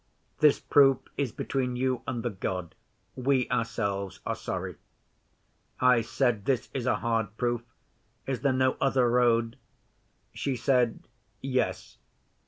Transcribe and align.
This 0.39 0.59
proof 0.59 0.97
is 1.15 1.31
between 1.31 1.75
you 1.75 2.01
and 2.07 2.23
the 2.23 2.31
God. 2.31 2.73
We 3.15 3.47
ourselves 3.51 4.19
are 4.25 4.33
sorry." 4.33 4.77
'I 5.79 6.01
said, 6.01 6.45
"This 6.45 6.71
is 6.73 6.87
a 6.87 6.95
hard 6.95 7.37
proof. 7.37 7.61
Is 8.25 8.41
there 8.41 8.51
no 8.51 8.77
other 8.81 9.07
road?" 9.07 9.57
'She 10.33 10.55
said, 10.55 11.07
"Yes. 11.39 11.99